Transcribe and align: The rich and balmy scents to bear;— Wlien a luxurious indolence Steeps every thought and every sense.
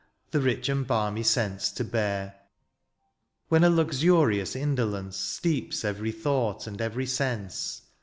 The 0.31 0.39
rich 0.41 0.67
and 0.67 0.87
balmy 0.87 1.21
scents 1.21 1.69
to 1.73 1.83
bear;— 1.83 2.33
Wlien 3.51 3.63
a 3.63 3.69
luxurious 3.69 4.55
indolence 4.55 5.15
Steeps 5.15 5.85
every 5.85 6.11
thought 6.11 6.65
and 6.65 6.81
every 6.81 7.05
sense. 7.05 7.83